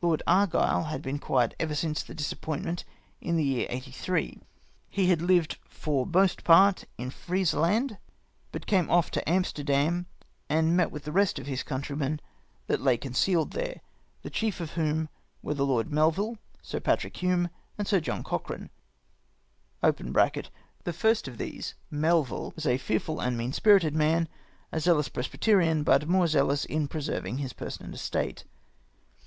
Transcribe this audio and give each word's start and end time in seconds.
Lord 0.00 0.22
Argile 0.26 0.84
had 0.86 1.02
been 1.02 1.18
quiet 1.18 1.54
ever 1.60 1.74
since 1.74 2.02
the 2.02 2.14
dis 2.14 2.32
a])pointment 2.32 2.84
iu 3.20 3.34
tlie 3.34 3.44
year 3.44 3.66
eighty 3.68 3.90
three. 3.90 4.40
He 4.88 5.08
had 5.08 5.20
lived 5.20 5.58
for 5.68 6.06
ACCOUNT 6.06 6.06
OF 6.06 6.06
THE 6.06 6.12
DUNDONALD 6.12 6.44
FAMILY. 6.46 6.86
29 6.96 7.06
most 7.06 7.18
part 7.20 7.74
in 7.76 7.86
Frizelancl, 7.90 7.98
but 8.52 8.66
came 8.66 8.88
oft 8.90 9.12
to 9.12 9.28
Amsterdam, 9.28 10.06
and 10.48 10.74
met 10.78 10.90
with 10.90 11.04
the 11.04 11.12
rest 11.12 11.38
of 11.38 11.44
his 11.46 11.62
countrymen 11.62 12.22
that 12.68 12.80
lay 12.80 12.96
concealed 12.96 13.50
there; 13.50 13.82
the 14.22 14.30
chief 14.30 14.60
of 14.60 14.70
whom 14.70 15.10
were 15.42 15.52
the 15.52 15.66
Lord 15.66 15.90
Melvill, 15.92 16.38
Sir 16.62 16.80
Patrick 16.80 17.18
Hume, 17.18 17.50
and 17.76 17.86
Sir 17.86 18.00
John 18.00 18.24
Cochran. 18.24 18.70
[The 19.82 20.94
first 20.94 21.28
of 21.28 21.36
these 21.36 21.74
(Melvill) 21.92 22.54
was 22.54 22.66
a 22.66 22.78
fearful 22.78 23.20
and 23.20 23.36
mean 23.36 23.52
spirited 23.52 23.94
man, 23.94 24.26
a 24.72 24.80
zealous 24.80 25.10
presbyterian, 25.10 25.82
but 25.82 26.08
more 26.08 26.28
zealous 26.28 26.64
in 26.64 26.88
preserving 26.88 27.36
his 27.36 27.52
person 27.52 27.84
and 27.84 27.94
estate. 27.94 28.44